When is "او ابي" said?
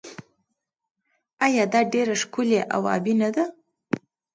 2.75-3.13